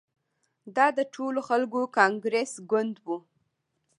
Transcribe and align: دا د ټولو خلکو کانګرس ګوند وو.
دا 0.75 0.87
د 0.97 0.99
ټولو 1.13 1.39
خلکو 1.49 1.79
کانګرس 1.97 2.51
ګوند 2.69 2.95
وو. 3.05 3.17